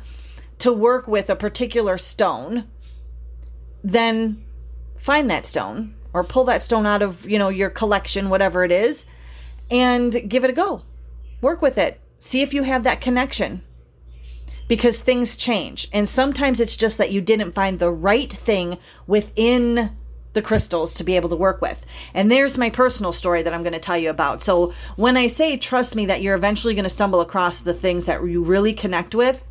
to 0.60 0.72
work 0.72 1.08
with 1.08 1.30
a 1.30 1.36
particular 1.36 1.98
stone, 1.98 2.68
then 3.84 4.44
find 5.00 5.30
that 5.32 5.46
stone 5.46 5.96
or 6.14 6.24
pull 6.24 6.44
that 6.46 6.62
stone 6.62 6.86
out 6.86 7.02
of, 7.02 7.28
you 7.28 7.40
know, 7.40 7.50
your 7.50 7.70
collection, 7.70 8.30
whatever 8.30 8.64
it 8.64 8.72
is, 8.72 9.06
and 9.70 10.30
give 10.30 10.44
it 10.44 10.50
a 10.50 10.54
go. 10.54 10.84
Work 11.42 11.62
with 11.62 11.78
it. 11.78 12.00
See 12.20 12.42
if 12.42 12.54
you 12.54 12.64
have 12.64 12.84
that 12.84 13.02
connection. 13.02 13.64
Because 14.68 15.02
things 15.02 15.36
change. 15.36 15.90
And 15.92 16.08
sometimes 16.08 16.62
it's 16.62 16.78
just 16.78 16.98
that 17.00 17.12
you 17.12 17.20
didn't 17.20 17.54
find 17.54 17.80
the 17.80 17.92
right 17.92 18.32
thing 18.32 18.78
within 19.08 19.98
the 20.34 20.42
crystals 20.42 20.96
to 20.96 21.04
be 21.04 21.16
able 21.16 21.30
to 21.30 21.36
work 21.36 21.62
with. 21.62 21.84
And 22.14 22.32
there's 22.32 22.58
my 22.58 22.70
personal 22.70 23.12
story 23.12 23.44
that 23.44 23.54
I'm 23.54 23.64
going 23.64 23.74
to 23.74 23.80
tell 23.80 23.98
you 23.98 24.10
about. 24.10 24.42
So, 24.42 24.74
when 24.96 25.18
I 25.18 25.28
say 25.28 25.58
trust 25.58 25.96
me 25.96 26.08
that 26.08 26.22
you're 26.22 26.36
eventually 26.36 26.74
going 26.74 26.84
to 26.84 26.90
stumble 26.90 27.22
across 27.22 27.62
the 27.62 27.74
things 27.74 28.06
that 28.06 28.24
you 28.24 28.44
really 28.44 28.74
connect 28.74 29.16
with, 29.16 29.42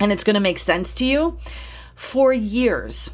and 0.00 0.10
it's 0.10 0.24
going 0.24 0.34
to 0.34 0.40
make 0.40 0.58
sense 0.58 0.94
to 0.94 1.04
you. 1.04 1.38
For 1.94 2.32
years, 2.32 3.10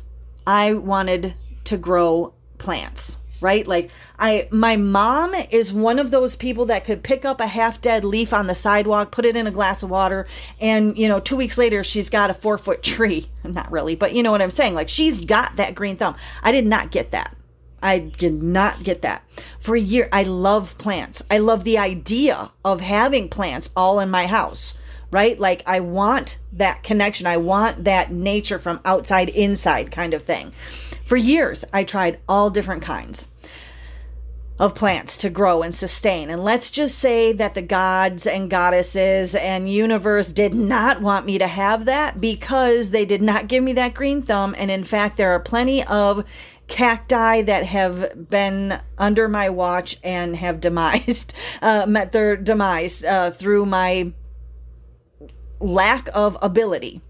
I 0.47 0.73
wanted 0.73 1.35
to 1.65 1.77
grow 1.77 2.35
plants 2.59 3.19
right? 3.41 3.67
Like 3.67 3.91
i 4.19 4.49
my 4.51 4.77
mom 4.77 5.35
is 5.35 5.73
one 5.73 5.99
of 5.99 6.11
those 6.11 6.37
people 6.37 6.67
that 6.67 6.85
could 6.85 7.03
pick 7.03 7.25
up 7.25 7.41
a 7.41 7.47
half 7.47 7.81
dead 7.81 8.05
leaf 8.05 8.33
on 8.33 8.47
the 8.47 8.55
sidewalk 8.55 9.13
put 9.13 9.25
it 9.25 9.37
in 9.37 9.47
a 9.47 9.51
glass 9.51 9.83
of 9.83 9.91
water 9.91 10.27
and 10.61 10.99
you 10.99 11.09
know 11.09 11.21
two 11.21 11.37
weeks 11.37 11.59
later 11.59 11.83
she's 11.83 12.11
got 12.11 12.31
a 12.31 12.35
four 12.35 12.59
foot 12.59 12.83
tree. 12.83 13.29
Not 13.45 13.71
really 13.71 13.95
but 13.95 14.15
you 14.15 14.23
know 14.23 14.31
what 14.31 14.43
i'm 14.43 14.51
saying? 14.51 14.75
Like 14.75 14.89
she's 14.89 15.21
got 15.21 15.57
that 15.57 15.75
green 15.75 15.97
thumb. 15.97 16.17
I 16.43 16.53
did 16.53 16.67
not 16.67 16.91
get 16.91 17.13
that. 17.13 17.37
I 17.83 17.99
did 17.99 18.43
not 18.43 18.83
get 18.83 19.03
that. 19.03 19.25
For 19.59 19.75
a 19.75 19.81
year, 19.81 20.09
I 20.13 20.25
love 20.25 20.77
plants. 20.77 21.23
I 21.31 21.39
love 21.39 21.65
the 21.65 21.79
idea 21.79 22.51
of 22.65 22.81
having 22.81 23.29
plants 23.29 23.71
all 23.75 24.01
in 24.01 24.11
my 24.11 24.27
house 24.27 24.75
right? 25.11 25.39
Like 25.39 25.63
I 25.67 25.81
want 25.81 26.39
that 26.55 26.83
connection. 26.83 27.27
I 27.27 27.39
want 27.39 27.85
that 27.85 28.13
nature 28.13 28.59
from 28.59 28.81
outside 28.85 29.29
inside 29.29 29.91
kind 29.91 30.15
of 30.15 30.23
thing. 30.23 30.53
For 31.05 31.17
years, 31.17 31.65
I 31.73 31.85
tried 31.85 32.21
all 32.29 32.51
different 32.51 32.83
kinds 32.83 33.29
of 34.61 34.75
plants 34.75 35.17
to 35.19 35.31
grow 35.31 35.63
and 35.63 35.75
sustain. 35.75 36.29
And 36.29 36.45
let's 36.45 36.71
just 36.71 36.99
say 36.99 37.33
that 37.33 37.55
the 37.55 37.63
gods 37.63 38.27
and 38.27 38.51
goddesses 38.51 39.35
and 39.35 39.73
universe 39.73 40.33
did 40.33 40.55
not 40.55 41.01
want 41.01 41.25
me 41.25 41.39
to 41.39 41.47
have 41.47 41.87
that 41.87 42.21
because 42.21 42.91
they 42.91 43.07
did 43.07 43.23
not 43.23 43.49
give 43.49 43.65
me 43.65 43.73
that 43.73 43.95
green 43.95 44.21
thumb. 44.21 44.55
And 44.59 44.71
in 44.71 44.85
fact, 44.85 45.17
there 45.17 45.33
are 45.33 45.41
plenty 45.41 45.83
of 45.85 46.27
cacti 46.69 47.41
that 47.43 47.65
have 47.65 48.29
been 48.29 48.79
under 48.99 49.29
my 49.29 49.49
watch 49.49 49.99
and 50.05 50.37
have 50.37 50.61
demised, 50.61 51.33
uh, 51.63 51.87
met 51.87 52.13
their 52.13 52.37
demise 52.37 53.03
uh, 53.03 53.31
through 53.31 53.65
my 53.65 54.13
lack 55.61 56.09
of 56.15 56.37
ability. 56.43 57.03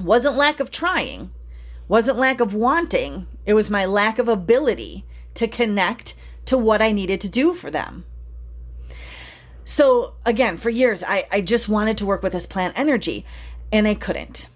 Wasn't 0.00 0.36
lack 0.36 0.60
of 0.60 0.70
trying, 0.70 1.30
wasn't 1.88 2.18
lack 2.18 2.40
of 2.40 2.54
wanting. 2.54 3.26
It 3.44 3.54
was 3.54 3.70
my 3.70 3.86
lack 3.86 4.18
of 4.18 4.28
ability 4.28 5.04
to 5.34 5.48
connect 5.48 6.14
to 6.46 6.56
what 6.58 6.82
I 6.82 6.92
needed 6.92 7.20
to 7.22 7.28
do 7.28 7.54
for 7.54 7.70
them. 7.70 8.04
So, 9.64 10.14
again, 10.26 10.56
for 10.56 10.70
years, 10.70 11.04
I, 11.06 11.26
I 11.30 11.40
just 11.40 11.68
wanted 11.68 11.98
to 11.98 12.06
work 12.06 12.22
with 12.22 12.32
this 12.32 12.46
plant 12.46 12.78
energy 12.78 13.24
and 13.70 13.86
I 13.86 13.94
couldn't. 13.94 14.48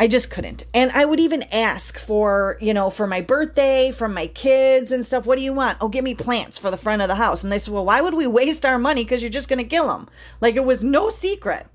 I 0.00 0.08
just 0.08 0.30
couldn't. 0.30 0.64
And 0.74 0.90
I 0.90 1.04
would 1.04 1.20
even 1.20 1.44
ask 1.44 1.98
for, 1.98 2.58
you 2.60 2.74
know, 2.74 2.90
for 2.90 3.06
my 3.06 3.20
birthday, 3.20 3.92
from 3.92 4.12
my 4.12 4.26
kids 4.26 4.90
and 4.90 5.06
stuff, 5.06 5.26
what 5.26 5.36
do 5.36 5.44
you 5.44 5.52
want? 5.52 5.78
Oh, 5.80 5.88
give 5.88 6.02
me 6.02 6.14
plants 6.14 6.58
for 6.58 6.70
the 6.70 6.76
front 6.76 7.02
of 7.02 7.08
the 7.08 7.14
house. 7.14 7.44
And 7.44 7.52
they 7.52 7.58
said, 7.58 7.72
well, 7.72 7.84
why 7.84 8.00
would 8.00 8.14
we 8.14 8.26
waste 8.26 8.66
our 8.66 8.78
money? 8.78 9.04
Because 9.04 9.22
you're 9.22 9.30
just 9.30 9.48
going 9.48 9.60
to 9.60 9.64
kill 9.64 9.86
them. 9.86 10.08
Like 10.40 10.56
it 10.56 10.64
was 10.64 10.82
no 10.82 11.10
secret. 11.10 11.66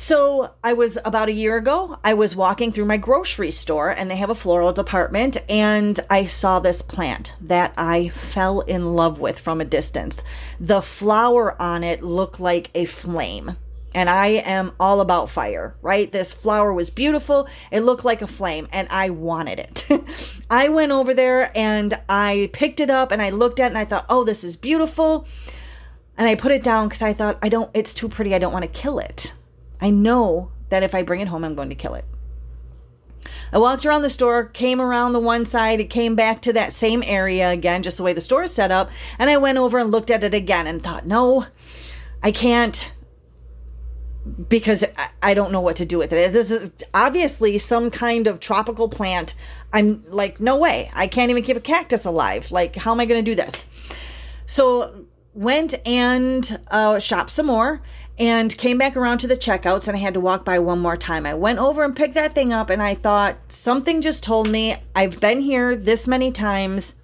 So, 0.00 0.52
I 0.62 0.74
was 0.74 0.96
about 1.04 1.28
a 1.28 1.32
year 1.32 1.56
ago, 1.56 1.98
I 2.04 2.14
was 2.14 2.36
walking 2.36 2.70
through 2.70 2.84
my 2.84 2.98
grocery 2.98 3.50
store 3.50 3.90
and 3.90 4.08
they 4.08 4.16
have 4.16 4.30
a 4.30 4.34
floral 4.36 4.72
department 4.72 5.38
and 5.48 5.98
I 6.08 6.26
saw 6.26 6.60
this 6.60 6.82
plant 6.82 7.32
that 7.40 7.74
I 7.76 8.10
fell 8.10 8.60
in 8.60 8.94
love 8.94 9.18
with 9.18 9.40
from 9.40 9.60
a 9.60 9.64
distance. 9.64 10.22
The 10.60 10.82
flower 10.82 11.60
on 11.60 11.82
it 11.82 12.00
looked 12.04 12.38
like 12.38 12.70
a 12.76 12.84
flame. 12.84 13.56
And 13.92 14.08
I 14.08 14.28
am 14.28 14.70
all 14.78 15.00
about 15.00 15.30
fire, 15.30 15.74
right? 15.82 16.10
This 16.12 16.32
flower 16.32 16.72
was 16.72 16.90
beautiful. 16.90 17.48
It 17.72 17.80
looked 17.80 18.04
like 18.04 18.22
a 18.22 18.28
flame 18.28 18.68
and 18.70 18.86
I 18.92 19.10
wanted 19.10 19.58
it. 19.58 19.88
I 20.48 20.68
went 20.68 20.92
over 20.92 21.12
there 21.12 21.50
and 21.58 21.98
I 22.08 22.50
picked 22.52 22.78
it 22.78 22.88
up 22.88 23.10
and 23.10 23.20
I 23.20 23.30
looked 23.30 23.58
at 23.58 23.64
it 23.64 23.70
and 23.70 23.78
I 23.78 23.84
thought, 23.84 24.06
"Oh, 24.08 24.22
this 24.22 24.44
is 24.44 24.54
beautiful." 24.54 25.26
And 26.16 26.28
I 26.28 26.36
put 26.36 26.52
it 26.52 26.62
down 26.62 26.88
cuz 26.88 27.02
I 27.02 27.14
thought, 27.14 27.40
"I 27.42 27.48
don't 27.48 27.70
it's 27.74 27.94
too 27.94 28.08
pretty. 28.08 28.32
I 28.32 28.38
don't 28.38 28.52
want 28.52 28.62
to 28.62 28.80
kill 28.80 29.00
it." 29.00 29.32
I 29.80 29.90
know 29.90 30.50
that 30.70 30.82
if 30.82 30.94
I 30.94 31.02
bring 31.02 31.20
it 31.20 31.28
home, 31.28 31.44
I'm 31.44 31.54
going 31.54 31.70
to 31.70 31.74
kill 31.74 31.94
it. 31.94 32.04
I 33.52 33.58
walked 33.58 33.86
around 33.86 34.02
the 34.02 34.10
store, 34.10 34.44
came 34.44 34.80
around 34.80 35.12
the 35.12 35.20
one 35.20 35.44
side, 35.44 35.80
it 35.80 35.90
came 35.90 36.14
back 36.14 36.42
to 36.42 36.52
that 36.54 36.72
same 36.72 37.02
area 37.02 37.50
again, 37.50 37.82
just 37.82 37.96
the 37.96 38.02
way 38.02 38.12
the 38.12 38.20
store 38.20 38.44
is 38.44 38.52
set 38.52 38.70
up. 38.70 38.90
And 39.18 39.30
I 39.30 39.38
went 39.38 39.58
over 39.58 39.78
and 39.78 39.90
looked 39.90 40.10
at 40.10 40.24
it 40.24 40.34
again 40.34 40.66
and 40.66 40.82
thought, 40.82 41.06
no, 41.06 41.46
I 42.22 42.32
can't 42.32 42.92
because 44.48 44.84
I 45.22 45.34
don't 45.34 45.52
know 45.52 45.60
what 45.60 45.76
to 45.76 45.86
do 45.86 45.96
with 45.98 46.12
it. 46.12 46.32
This 46.32 46.50
is 46.50 46.70
obviously 46.92 47.56
some 47.58 47.90
kind 47.90 48.26
of 48.26 48.40
tropical 48.40 48.88
plant. 48.88 49.34
I'm 49.72 50.04
like, 50.08 50.40
no 50.40 50.58
way. 50.58 50.90
I 50.92 51.06
can't 51.06 51.30
even 51.30 51.42
keep 51.42 51.56
a 51.56 51.60
cactus 51.60 52.04
alive. 52.04 52.50
Like, 52.50 52.76
how 52.76 52.92
am 52.92 53.00
I 53.00 53.06
going 53.06 53.24
to 53.24 53.30
do 53.30 53.34
this? 53.34 53.64
So 54.46 55.06
went 55.34 55.74
and 55.86 56.60
uh, 56.70 56.98
shopped 56.98 57.30
some 57.30 57.46
more 57.46 57.80
and 58.18 58.56
came 58.58 58.78
back 58.78 58.96
around 58.96 59.18
to 59.18 59.28
the 59.28 59.36
checkouts 59.36 59.86
and 59.86 59.96
I 59.96 60.00
had 60.00 60.14
to 60.14 60.20
walk 60.20 60.44
by 60.44 60.58
one 60.58 60.80
more 60.80 60.96
time. 60.96 61.24
I 61.24 61.34
went 61.34 61.60
over 61.60 61.84
and 61.84 61.94
picked 61.94 62.14
that 62.14 62.34
thing 62.34 62.52
up 62.52 62.68
and 62.68 62.82
I 62.82 62.94
thought 62.94 63.36
something 63.48 64.00
just 64.00 64.24
told 64.24 64.48
me 64.48 64.76
I've 64.96 65.20
been 65.20 65.40
here 65.40 65.76
this 65.76 66.08
many 66.08 66.32
times. 66.32 66.96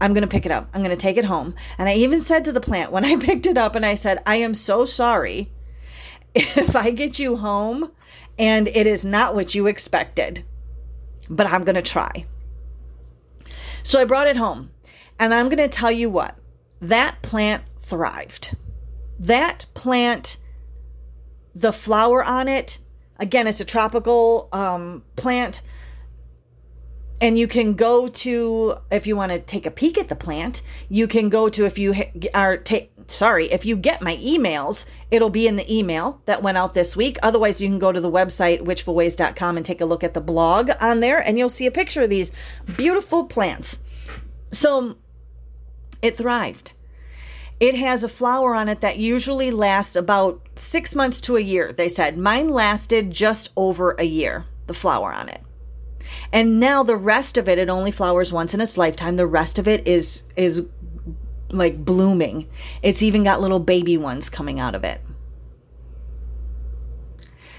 I'm 0.00 0.12
going 0.12 0.22
to 0.22 0.28
pick 0.28 0.44
it 0.44 0.52
up. 0.52 0.68
I'm 0.74 0.82
going 0.82 0.94
to 0.94 0.96
take 0.96 1.16
it 1.16 1.24
home. 1.24 1.54
And 1.78 1.88
I 1.88 1.94
even 1.94 2.20
said 2.20 2.44
to 2.44 2.52
the 2.52 2.60
plant 2.60 2.92
when 2.92 3.04
I 3.06 3.16
picked 3.16 3.46
it 3.46 3.56
up 3.56 3.74
and 3.74 3.86
I 3.86 3.94
said, 3.94 4.22
I 4.26 4.36
am 4.36 4.52
so 4.52 4.84
sorry 4.84 5.50
if 6.34 6.76
I 6.76 6.90
get 6.90 7.18
you 7.18 7.36
home 7.36 7.90
and 8.38 8.68
it 8.68 8.86
is 8.86 9.04
not 9.04 9.34
what 9.34 9.54
you 9.54 9.66
expected, 9.66 10.44
but 11.30 11.46
I'm 11.46 11.64
going 11.64 11.76
to 11.76 11.82
try. 11.82 12.26
So 13.82 14.00
I 14.00 14.04
brought 14.04 14.28
it 14.28 14.36
home 14.36 14.70
and 15.18 15.32
I'm 15.32 15.48
going 15.48 15.58
to 15.58 15.68
tell 15.68 15.92
you 15.92 16.10
what 16.10 16.36
that 16.80 17.22
plant 17.22 17.62
thrived. 17.80 18.54
That 19.18 19.66
plant 19.74 20.36
the 21.54 21.72
flower 21.72 22.22
on 22.22 22.48
it. 22.48 22.78
Again, 23.18 23.46
it's 23.46 23.60
a 23.60 23.64
tropical 23.64 24.48
um, 24.52 25.04
plant. 25.16 25.62
And 27.20 27.38
you 27.38 27.46
can 27.46 27.74
go 27.74 28.08
to, 28.08 28.78
if 28.90 29.06
you 29.06 29.14
want 29.14 29.30
to 29.30 29.38
take 29.38 29.64
a 29.64 29.70
peek 29.70 29.96
at 29.96 30.08
the 30.08 30.16
plant, 30.16 30.62
you 30.88 31.06
can 31.06 31.28
go 31.28 31.48
to, 31.48 31.66
if 31.66 31.78
you 31.78 31.94
are, 32.34 32.56
ta- 32.56 32.88
sorry, 33.06 33.46
if 33.52 33.64
you 33.64 33.76
get 33.76 34.02
my 34.02 34.16
emails, 34.16 34.86
it'll 35.12 35.30
be 35.30 35.46
in 35.46 35.54
the 35.54 35.72
email 35.72 36.20
that 36.24 36.42
went 36.42 36.58
out 36.58 36.74
this 36.74 36.96
week. 36.96 37.18
Otherwise, 37.22 37.60
you 37.60 37.68
can 37.68 37.78
go 37.78 37.92
to 37.92 38.00
the 38.00 38.10
website, 38.10 38.62
witchfulways.com, 38.62 39.56
and 39.56 39.64
take 39.64 39.80
a 39.80 39.84
look 39.84 40.02
at 40.02 40.14
the 40.14 40.20
blog 40.20 40.72
on 40.80 40.98
there, 40.98 41.18
and 41.18 41.38
you'll 41.38 41.48
see 41.48 41.66
a 41.66 41.70
picture 41.70 42.02
of 42.02 42.10
these 42.10 42.32
beautiful 42.76 43.26
plants. 43.26 43.78
So 44.50 44.96
it 46.02 46.16
thrived. 46.16 46.72
It 47.62 47.76
has 47.76 48.02
a 48.02 48.08
flower 48.08 48.56
on 48.56 48.68
it 48.68 48.80
that 48.80 48.98
usually 48.98 49.52
lasts 49.52 49.94
about 49.94 50.42
six 50.56 50.96
months 50.96 51.20
to 51.20 51.36
a 51.36 51.40
year, 51.40 51.72
they 51.72 51.88
said. 51.88 52.18
Mine 52.18 52.48
lasted 52.48 53.12
just 53.12 53.50
over 53.56 53.92
a 54.00 54.02
year, 54.02 54.46
the 54.66 54.74
flower 54.74 55.12
on 55.12 55.28
it. 55.28 55.40
And 56.32 56.58
now 56.58 56.82
the 56.82 56.96
rest 56.96 57.38
of 57.38 57.48
it, 57.48 57.58
it 57.58 57.70
only 57.70 57.92
flowers 57.92 58.32
once 58.32 58.52
in 58.52 58.60
its 58.60 58.76
lifetime. 58.76 59.14
The 59.14 59.28
rest 59.28 59.60
of 59.60 59.68
it 59.68 59.86
is 59.86 60.24
is 60.34 60.66
like 61.50 61.84
blooming. 61.84 62.48
It's 62.82 63.00
even 63.00 63.22
got 63.22 63.40
little 63.40 63.60
baby 63.60 63.96
ones 63.96 64.28
coming 64.28 64.58
out 64.58 64.74
of 64.74 64.82
it. 64.82 65.00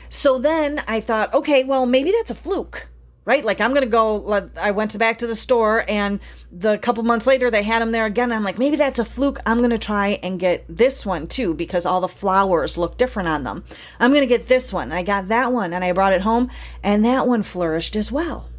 So 0.09 0.37
then 0.37 0.83
I 0.85 0.99
thought, 0.99 1.33
okay, 1.33 1.63
well, 1.63 1.85
maybe 1.85 2.11
that's 2.11 2.29
a 2.29 2.35
fluke. 2.35 2.89
Right? 3.25 3.43
Like 3.43 3.61
I'm 3.61 3.71
to 3.73 3.85
go, 3.85 4.49
I 4.57 4.71
went 4.71 4.97
back 4.97 5.19
to 5.19 5.27
the 5.27 5.35
store 5.35 5.85
and 5.87 6.19
the 6.51 6.77
couple 6.77 7.03
months 7.03 7.27
later 7.27 7.49
they 7.49 7.63
had 7.63 7.81
them 7.81 7.91
there 7.91 8.05
again. 8.05 8.31
I'm 8.31 8.43
like, 8.43 8.59
maybe 8.59 8.75
that's 8.75 8.99
a 8.99 9.05
fluke. 9.05 9.39
I'm 9.45 9.59
to 9.69 9.77
try 9.77 10.19
and 10.23 10.39
get 10.39 10.65
this 10.67 11.05
one 11.05 11.27
too 11.27 11.53
because 11.53 11.85
all 11.85 12.01
the 12.01 12.07
flowers 12.07 12.77
look 12.77 12.97
different 12.97 13.29
on 13.29 13.43
them. 13.43 13.63
I'm 13.99 14.11
to 14.13 14.27
get 14.27 14.47
this 14.47 14.73
one. 14.73 14.91
I 14.91 15.03
got 15.03 15.27
that 15.29 15.53
one 15.53 15.73
and 15.73 15.83
I 15.83 15.91
brought 15.93 16.13
it 16.13 16.21
home 16.21 16.49
and 16.83 17.05
that 17.05 17.27
one 17.27 17.43
flourished 17.43 17.95
as 17.95 18.11
well. 18.11 18.49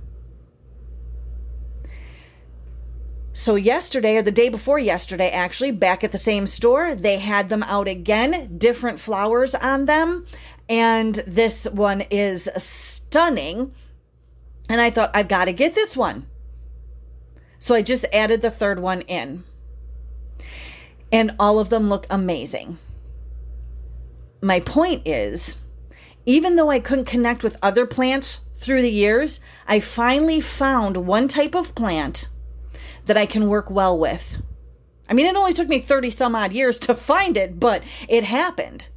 So, 3.36 3.56
yesterday, 3.56 4.16
or 4.16 4.22
the 4.22 4.30
day 4.30 4.48
before 4.48 4.78
yesterday, 4.78 5.28
actually, 5.28 5.72
back 5.72 6.04
at 6.04 6.12
the 6.12 6.18
same 6.18 6.46
store, 6.46 6.94
they 6.94 7.18
had 7.18 7.48
them 7.48 7.64
out 7.64 7.88
again, 7.88 8.58
different 8.58 9.00
flowers 9.00 9.56
on 9.56 9.86
them. 9.86 10.24
And 10.68 11.16
this 11.26 11.64
one 11.64 12.02
is 12.02 12.48
stunning. 12.56 13.74
And 14.68 14.80
I 14.80 14.90
thought, 14.90 15.10
I've 15.14 15.28
got 15.28 15.46
to 15.46 15.52
get 15.52 15.74
this 15.74 15.96
one. 15.96 16.26
So 17.58 17.74
I 17.74 17.82
just 17.82 18.06
added 18.12 18.42
the 18.42 18.50
third 18.50 18.78
one 18.78 19.02
in. 19.02 19.44
And 21.12 21.36
all 21.38 21.58
of 21.58 21.70
them 21.70 21.88
look 21.88 22.06
amazing. 22.10 22.78
My 24.42 24.60
point 24.60 25.06
is, 25.06 25.56
even 26.26 26.56
though 26.56 26.70
I 26.70 26.80
couldn't 26.80 27.04
connect 27.04 27.42
with 27.42 27.56
other 27.62 27.86
plants 27.86 28.40
through 28.56 28.82
the 28.82 28.90
years, 28.90 29.40
I 29.66 29.80
finally 29.80 30.40
found 30.40 30.96
one 30.96 31.28
type 31.28 31.54
of 31.54 31.74
plant 31.74 32.28
that 33.06 33.16
I 33.16 33.26
can 33.26 33.48
work 33.48 33.70
well 33.70 33.98
with. 33.98 34.36
I 35.08 35.12
mean, 35.12 35.26
it 35.26 35.36
only 35.36 35.52
took 35.52 35.68
me 35.68 35.80
30 35.80 36.10
some 36.10 36.34
odd 36.34 36.52
years 36.52 36.78
to 36.80 36.94
find 36.94 37.36
it, 37.36 37.60
but 37.60 37.84
it 38.08 38.24
happened 38.24 38.88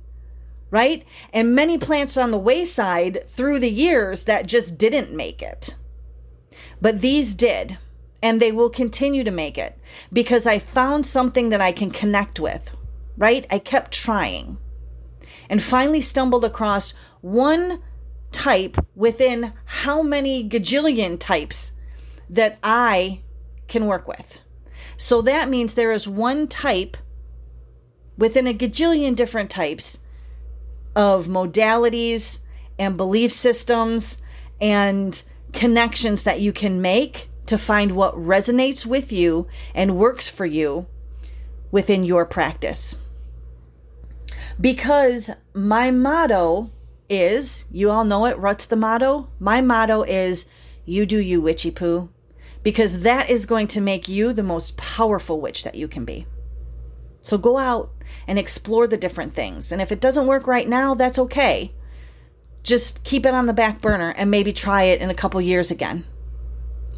right? 0.69 1.05
And 1.33 1.55
many 1.55 1.77
plants 1.77 2.17
on 2.17 2.31
the 2.31 2.37
wayside 2.37 3.25
through 3.27 3.59
the 3.59 3.71
years 3.71 4.25
that 4.25 4.47
just 4.47 4.77
didn't 4.77 5.13
make 5.13 5.41
it. 5.41 5.75
But 6.81 7.01
these 7.01 7.35
did, 7.35 7.77
and 8.21 8.41
they 8.41 8.51
will 8.51 8.69
continue 8.69 9.23
to 9.23 9.31
make 9.31 9.57
it 9.57 9.77
because 10.11 10.45
I 10.45 10.59
found 10.59 11.05
something 11.05 11.49
that 11.49 11.61
I 11.61 11.71
can 11.71 11.91
connect 11.91 12.39
with, 12.39 12.71
right? 13.17 13.45
I 13.49 13.59
kept 13.59 13.91
trying 13.91 14.57
and 15.49 15.63
finally 15.63 16.01
stumbled 16.01 16.43
across 16.43 16.93
one 17.21 17.81
type 18.31 18.77
within 18.95 19.53
how 19.65 20.01
many 20.01 20.47
gajillion 20.47 21.19
types 21.19 21.71
that 22.29 22.57
I 22.61 23.21
can 23.67 23.85
work 23.85 24.07
with. 24.07 24.39
So 24.97 25.21
that 25.21 25.49
means 25.49 25.73
there 25.73 25.91
is 25.91 26.07
one 26.07 26.47
type 26.47 26.97
within 28.17 28.47
a 28.47 28.53
gajillion 28.53 29.15
different 29.15 29.49
types 29.49 29.99
of 30.97 31.27
modalities 31.27 32.39
and 32.79 32.97
belief 32.97 33.31
systems 33.31 34.17
and 34.59 35.21
connections 35.53 36.23
that 36.23 36.41
you 36.41 36.51
can 36.51 36.81
make 36.81 37.29
to 37.45 37.57
find 37.57 37.91
what 37.91 38.15
resonates 38.15 38.83
with 38.83 39.11
you 39.11 39.47
and 39.75 39.95
works 39.95 40.27
for 40.27 40.45
you 40.45 40.87
within 41.71 42.03
your 42.03 42.25
practice. 42.25 42.95
Because 44.59 45.29
my 45.53 45.91
motto 45.91 46.71
is, 47.09 47.65
you 47.71 47.91
all 47.91 48.03
know 48.03 48.25
it, 48.25 48.39
what's 48.39 48.65
the 48.65 48.75
motto? 48.75 49.29
My 49.39 49.61
motto 49.61 50.01
is, 50.01 50.47
you 50.83 51.05
do 51.05 51.19
you, 51.19 51.41
witchy 51.41 51.69
poo, 51.69 52.09
because 52.63 53.01
that 53.01 53.29
is 53.29 53.45
going 53.45 53.67
to 53.67 53.81
make 53.81 54.07
you 54.07 54.33
the 54.33 54.41
most 54.41 54.75
powerful 54.77 55.39
witch 55.39 55.63
that 55.63 55.75
you 55.75 55.87
can 55.87 56.05
be. 56.05 56.25
So 57.27 57.37
go 57.37 57.57
out 57.57 57.91
and 58.25 58.39
explore 58.39 58.87
the 58.87 58.95
different 58.95 59.33
things. 59.33 59.73
And 59.73 59.81
if 59.81 59.91
it 59.91 59.99
doesn't 59.99 60.27
work 60.27 60.47
right 60.47 60.67
now, 60.67 60.93
that's 60.93 61.19
okay. 61.19 61.73
Just 62.63 63.03
keep 63.03 63.25
it 63.25 63.33
on 63.33 63.47
the 63.47 63.53
back 63.53 63.81
burner 63.81 64.11
and 64.11 64.31
maybe 64.31 64.53
try 64.53 64.83
it 64.83 65.01
in 65.01 65.09
a 65.09 65.13
couple 65.13 65.41
years 65.41 65.69
again 65.69 66.05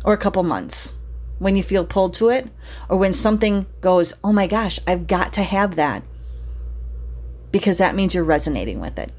or 0.05 0.13
a 0.13 0.19
couple 0.19 0.43
months 0.43 0.93
when 1.39 1.55
you 1.55 1.63
feel 1.63 1.83
pulled 1.83 2.13
to 2.13 2.29
it 2.29 2.47
or 2.89 2.97
when 2.97 3.11
something 3.11 3.65
goes, 3.81 4.13
oh 4.23 4.31
my 4.31 4.45
gosh, 4.45 4.79
I've 4.85 5.07
got 5.07 5.33
to 5.33 5.41
have 5.41 5.77
that 5.77 6.03
because 7.51 7.79
that 7.79 7.95
means 7.95 8.13
you're 8.13 8.23
resonating 8.23 8.79
with 8.79 8.99
it. 8.99 9.11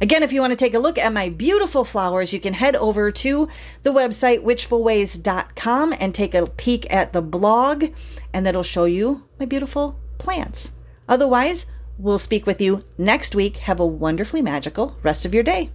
Again, 0.00 0.22
if 0.22 0.32
you 0.32 0.40
want 0.40 0.52
to 0.52 0.56
take 0.56 0.74
a 0.74 0.78
look 0.78 0.98
at 0.98 1.12
my 1.12 1.28
beautiful 1.28 1.84
flowers, 1.84 2.32
you 2.32 2.40
can 2.40 2.54
head 2.54 2.76
over 2.76 3.10
to 3.10 3.48
the 3.82 3.92
website 3.92 4.42
witchfulways.com 4.42 5.94
and 5.98 6.14
take 6.14 6.34
a 6.34 6.46
peek 6.46 6.86
at 6.92 7.12
the 7.12 7.22
blog, 7.22 7.86
and 8.32 8.46
that'll 8.46 8.62
show 8.62 8.84
you 8.84 9.24
my 9.40 9.46
beautiful 9.46 9.98
plants. 10.18 10.72
Otherwise, 11.08 11.66
we'll 11.98 12.18
speak 12.18 12.46
with 12.46 12.60
you 12.60 12.84
next 12.96 13.34
week. 13.34 13.56
Have 13.58 13.80
a 13.80 13.86
wonderfully 13.86 14.42
magical 14.42 14.96
rest 15.02 15.26
of 15.26 15.34
your 15.34 15.42
day. 15.42 15.66